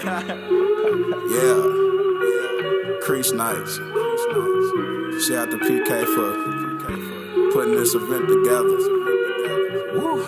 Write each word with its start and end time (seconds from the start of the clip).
yeah. 0.02 1.60
Crease 3.02 3.32
Nights. 3.32 3.76
Shout 5.26 5.38
out 5.38 5.50
to 5.50 5.58
PK 5.58 6.04
for 6.14 7.52
putting 7.52 7.74
this 7.74 7.94
event 7.94 8.26
together. 8.26 8.78
Woo. 10.00 10.22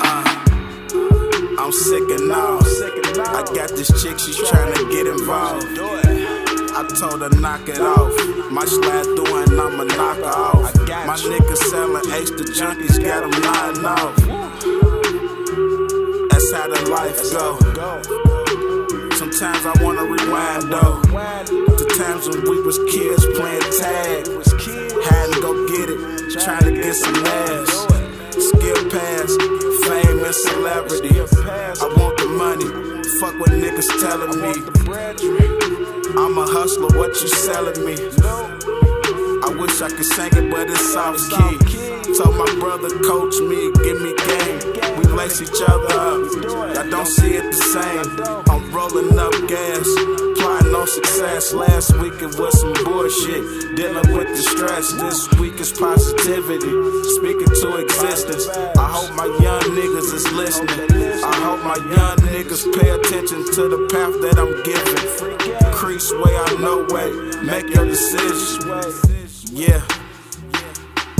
Uh, 0.00 0.24
I'm 1.58 1.72
sick 1.72 2.08
and 2.08 2.32
all. 2.32 2.62
I 2.62 3.42
got 3.54 3.68
this 3.76 3.88
chick, 4.02 4.18
she's 4.18 4.38
trying 4.48 4.72
to 4.72 4.88
get 4.90 5.06
involved. 5.06 5.66
I 6.74 6.88
told 6.98 7.20
her 7.20 7.28
knock 7.38 7.68
it 7.68 7.80
off. 7.80 8.50
My 8.50 8.64
slide 8.64 9.04
through 9.04 9.42
and 9.42 9.60
I'ma 9.60 9.84
knock 9.84 10.16
her 10.16 10.24
off. 10.24 10.74
My 11.06 11.16
niggas 11.16 11.70
selling 11.70 12.02
to 12.02 12.44
junkies, 12.44 12.98
got 13.04 13.30
them 13.30 13.42
lying 13.42 13.84
off. 13.84 14.41
That's 16.42 16.54
how 16.54 16.66
the 16.66 16.90
life 16.90 17.22
go. 17.30 17.54
Sometimes 19.14 19.64
I 19.64 19.74
wanna 19.80 20.02
rewind 20.02 20.72
though. 20.72 20.98
The 21.06 21.86
times 21.96 22.28
when 22.28 22.42
we 22.50 22.60
was 22.62 22.78
kids 22.90 23.24
playing 23.38 23.62
tag. 23.78 24.26
Had 25.06 25.32
to 25.34 25.40
go 25.40 25.54
get 25.68 25.90
it, 25.90 26.40
trying 26.42 26.64
to 26.66 26.72
get 26.82 26.96
some 26.96 27.14
ass. 27.14 27.86
Skill 28.34 28.90
pass, 28.90 29.36
fame 29.86 30.24
and 30.24 30.34
celebrity. 30.34 31.14
I 31.14 31.86
want 31.94 32.18
the 32.18 32.26
money, 32.34 32.66
fuck 33.20 33.38
what 33.38 33.50
niggas 33.50 33.86
telling 34.02 34.42
me. 34.42 34.54
I'm 36.18 36.36
a 36.38 36.46
hustler, 36.46 36.90
what 36.98 37.20
you 37.22 37.28
selling 37.28 37.84
me? 37.86 37.94
I 39.44 39.48
wish 39.54 39.80
I 39.80 39.90
could 39.90 40.04
sing 40.04 40.32
it, 40.34 40.50
but 40.50 40.68
it's 40.68 40.92
soft 40.92 41.20
key. 41.30 41.58
Told 42.18 42.36
my 42.36 42.50
brother, 42.58 42.90
coach 43.00 43.38
me, 43.40 43.71
each 45.40 45.62
other 45.66 45.86
up. 45.94 46.76
I 46.76 46.88
don't 46.90 47.06
see 47.06 47.34
it 47.34 47.46
the 47.48 47.62
same. 47.72 48.04
I'm 48.50 48.70
rolling 48.72 49.16
up 49.18 49.32
gas, 49.48 49.86
plotting 50.36 50.74
on 50.74 50.86
success. 50.86 51.54
Last 51.54 51.96
week 51.98 52.20
it 52.20 52.38
was 52.38 52.60
some 52.60 52.74
bullshit. 52.84 53.76
Dealing 53.76 54.12
with 54.12 54.28
the 54.28 54.42
stress. 54.42 54.92
This 54.92 55.30
week 55.38 55.60
is 55.60 55.72
positivity. 55.72 56.72
Speaking 57.16 57.52
to 57.62 57.76
existence. 57.76 58.48
I 58.76 58.88
hope 58.92 59.14
my 59.16 59.26
young 59.40 59.62
niggas 59.72 60.12
is 60.12 60.26
listening. 60.32 60.90
I 61.24 61.36
hope 61.46 61.62
my 61.64 61.78
young 61.96 62.18
niggas 62.34 62.64
pay 62.76 62.90
attention 62.90 63.46
to 63.54 63.68
the 63.68 63.88
path 63.88 64.14
that 64.20 64.36
I'm 64.36 64.52
giving. 64.66 65.72
Crease 65.72 66.12
way, 66.12 66.34
I 66.36 66.56
know 66.60 66.84
way. 66.90 67.08
Make 67.42 67.74
your 67.74 67.86
decision. 67.86 68.68
Yeah. 69.52 69.80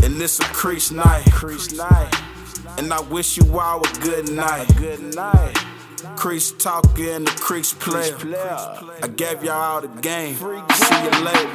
And 0.03 0.21
this 0.21 0.41
a 0.41 0.45
crease 0.45 0.91
night. 0.91 1.25
Crease 1.31 1.73
night. 1.73 2.32
And 2.79 2.93
I 2.93 3.01
wish 3.01 3.37
you 3.37 3.59
all 3.59 3.81
a 3.81 3.93
good 4.01 4.31
night. 4.31 4.67
Good 4.77 5.15
night. 5.15 5.57
Crease 6.17 6.53
talking, 6.53 7.25
the 7.25 7.37
crease 7.41 7.73
player. 7.73 8.17
I 9.03 9.09
gave 9.09 9.43
y'all 9.43 9.55
all 9.55 9.81
the 9.81 9.89
game. 10.01 10.37
See 10.37 11.03
you 11.05 11.11
later. 11.25 11.51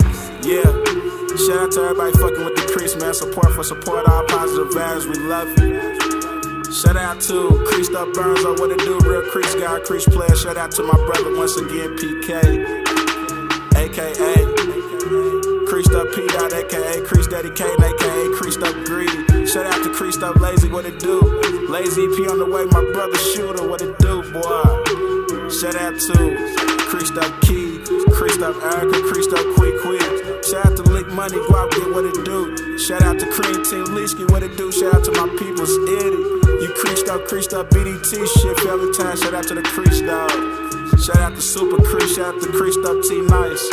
Yeah. 0.48 1.08
Shout 1.38 1.60
out 1.60 1.72
to 1.74 1.82
everybody 1.82 2.12
fucking 2.14 2.44
with 2.46 2.56
the 2.56 2.72
crease, 2.74 2.96
man. 2.96 3.14
Support 3.14 3.54
for 3.54 3.64
support, 3.64 4.08
all 4.08 4.24
positive 4.26 4.70
vibes. 4.70 5.06
We 5.06 5.20
love 5.28 5.50
you. 5.60 6.08
Shout 6.72 6.98
out 6.98 7.22
to 7.22 7.64
Creased 7.68 7.94
Up 7.94 8.14
Burns 8.14 8.44
or 8.44 8.54
what 8.56 8.72
it 8.72 8.80
do, 8.80 9.00
real 9.10 9.22
crease 9.32 9.56
guy, 9.56 9.80
crease 9.82 10.06
player. 10.06 10.36
Shout 10.36 10.58
out 10.58 10.72
to 10.72 10.84
my 10.84 10.96
brother 11.06 11.36
once 11.38 11.56
again, 11.58 11.96
PK, 11.96 12.30
aka 13.76 14.34
Creased 15.68 15.94
Up 15.94 16.14
P 16.14 16.28
Dot, 16.28 16.54
aka 16.54 17.02
Crease 17.06 17.28
Daddy 17.28 17.52
Kane, 17.52 17.82
aka 17.82 18.30
Creased 18.36 18.62
Up 18.64 18.76
Greedy. 18.86 19.37
Shout 19.58 19.74
out 19.74 19.84
to 19.86 19.90
Creased 19.90 20.22
Up 20.22 20.36
Lazy, 20.36 20.70
what 20.70 20.86
it 20.86 21.00
do? 21.00 21.18
Lazy 21.66 22.06
P 22.14 22.30
on 22.30 22.38
the 22.38 22.46
way, 22.46 22.70
my 22.70 22.86
brother 22.94 23.18
Shooter, 23.18 23.66
what 23.66 23.82
it 23.82 23.98
do, 23.98 24.22
boy? 24.30 25.50
Shout 25.50 25.74
out 25.74 25.98
to 25.98 26.14
Creased 26.86 27.18
Up 27.18 27.34
Key, 27.42 27.82
Creased 28.14 28.46
Up 28.46 28.54
Erica, 28.62 29.02
Creased 29.10 29.34
Up 29.34 29.42
Quick 29.58 29.74
Quick. 29.82 30.46
Shout 30.46 30.62
out 30.62 30.78
to 30.78 30.84
Lick 30.94 31.10
Money, 31.10 31.42
Guap, 31.50 31.74
get 31.74 31.90
what 31.90 32.06
it 32.06 32.22
do. 32.22 32.54
Shout 32.78 33.02
out 33.02 33.18
to 33.18 33.26
Cream 33.34 33.66
Team 33.66 33.98
Leesky, 33.98 34.30
what 34.30 34.44
it 34.44 34.56
do? 34.62 34.72
Shout 34.72 34.94
out 34.94 35.04
to 35.10 35.12
my 35.18 35.26
people's 35.42 35.74
Eddie. 36.06 36.22
You 36.62 36.70
creased 36.78 37.10
up, 37.10 37.26
creased 37.26 37.58
up 37.58 37.72
BDT 37.74 38.14
shit 38.14 38.62
every 38.70 38.94
time. 38.94 39.18
Shout 39.18 39.34
out 39.34 39.50
to 39.50 39.56
the 39.58 39.66
crease 39.66 40.06
dog. 40.06 40.38
Shout 41.02 41.18
out 41.18 41.34
to 41.34 41.42
Super 41.42 41.82
Crease, 41.82 42.14
shout 42.14 42.36
out 42.36 42.42
to 42.46 42.54
Creased 42.54 42.86
Up 42.86 43.02
T 43.02 43.26
Nice. 43.26 43.66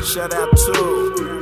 Shout 0.00 0.32
out 0.32 0.48
to 0.56 1.37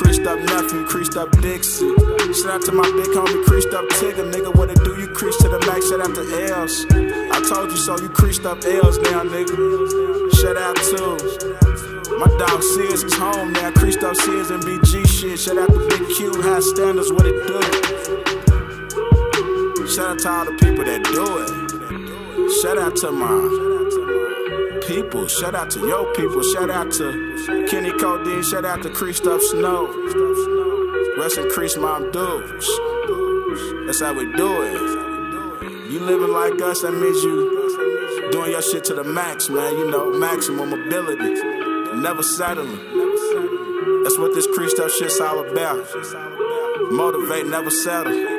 Creased 0.00 0.24
Up 0.26 0.38
Nephew, 0.40 0.86
Creased 0.86 1.16
Up 1.16 1.30
Dixie. 1.42 1.86
Shout 2.32 2.50
out 2.50 2.62
to 2.62 2.72
my 2.72 2.88
big 2.96 3.12
homie, 3.12 3.44
Creased 3.44 3.74
Up 3.74 3.84
Tigger. 4.00 4.24
Nigga, 4.32 4.54
what 4.56 4.70
it 4.70 4.82
do? 4.82 4.98
You 4.98 5.06
crease 5.08 5.36
to 5.42 5.48
the 5.48 5.58
max. 5.66 5.90
Shout 5.90 6.00
out 6.00 6.14
to 6.14 6.24
L's. 6.48 6.86
I 6.90 7.38
told 7.46 7.70
you 7.70 7.76
so, 7.76 7.98
you 8.00 8.08
creased 8.08 8.46
up 8.46 8.64
L's 8.64 8.96
now, 8.98 9.22
nigga. 9.22 9.54
Shout 10.40 10.56
out 10.56 10.76
to 10.76 11.20
my 12.16 12.26
dog 12.38 12.62
Sears 12.62 13.04
is 13.04 13.14
home 13.14 13.52
now. 13.52 13.70
Creased 13.72 14.02
up 14.02 14.16
Sears 14.16 14.50
and 14.50 14.62
BG 14.62 15.06
shit. 15.06 15.38
Shout 15.38 15.58
out 15.58 15.68
to 15.68 15.78
Big 15.88 16.08
Q, 16.16 16.32
High 16.40 16.60
Standards, 16.60 17.12
what 17.12 17.26
it 17.26 17.36
do? 17.46 17.60
Shout 19.86 20.12
out 20.12 20.18
to 20.20 20.30
all 20.30 20.44
the 20.46 20.52
people 20.52 20.84
that 20.84 21.04
do 21.04 21.24
it. 21.44 21.50
Shout 22.62 22.78
out 22.78 22.96
to 22.96 23.12
my 23.12 23.28
people. 24.90 25.28
Shout 25.28 25.54
out 25.54 25.70
to 25.70 25.78
your 25.86 26.12
people. 26.14 26.42
Shout 26.42 26.68
out 26.68 26.90
to 26.94 27.66
Kenny 27.70 27.92
Codeine. 27.92 28.42
Shout 28.42 28.64
out 28.64 28.82
to 28.82 28.90
Up 29.24 29.40
Snow. 29.40 29.86
Rest 31.16 31.38
in 31.38 31.48
Crease 31.48 31.76
Mom 31.76 32.10
Dudes. 32.10 32.66
That's 33.86 34.00
how 34.00 34.12
we 34.14 34.24
do 34.32 34.62
it. 34.62 35.92
You 35.92 36.00
living 36.00 36.32
like 36.32 36.60
us, 36.60 36.82
that 36.82 36.90
means 36.90 37.22
you 37.22 38.30
doing 38.32 38.50
your 38.50 38.62
shit 38.62 38.82
to 38.84 38.94
the 38.94 39.04
max, 39.04 39.48
man. 39.48 39.78
You 39.78 39.88
know, 39.88 40.10
maximum 40.10 40.72
ability. 40.72 41.34
Never 42.00 42.24
settling. 42.24 44.02
That's 44.02 44.18
what 44.18 44.34
this 44.34 44.48
Up 44.80 44.90
shit's 44.90 45.20
all 45.20 45.38
about. 45.38 45.86
Motivate, 46.90 47.46
never 47.46 47.70
settle. 47.70 48.29